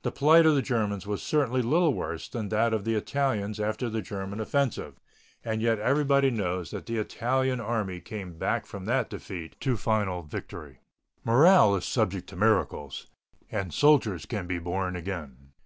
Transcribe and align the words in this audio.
The 0.00 0.10
plight 0.10 0.46
of 0.46 0.54
the 0.54 0.62
Germans 0.62 1.06
was 1.06 1.22
certainly 1.22 1.60
little 1.60 1.92
worse 1.92 2.26
than 2.26 2.48
that 2.48 2.72
of 2.72 2.86
the 2.86 2.94
Italians 2.94 3.60
after 3.60 3.90
the 3.90 4.00
German 4.00 4.40
offensive, 4.40 4.94
and 5.44 5.60
yet 5.60 5.78
everybody 5.78 6.30
knows 6.30 6.70
that 6.70 6.86
the 6.86 6.96
Italian 6.96 7.60
Army 7.60 8.00
came 8.00 8.38
back 8.38 8.64
from 8.64 8.86
that 8.86 9.10
defeat 9.10 9.60
to 9.60 9.76
final 9.76 10.22
victory. 10.22 10.78
Morale 11.22 11.76
is 11.76 11.84
subject 11.84 12.30
to 12.30 12.34
miracles, 12.36 13.08
and 13.52 13.74
soldiers 13.74 14.24
can 14.24 14.46
be 14.46 14.58
born 14.58 14.96
again. 14.96 15.52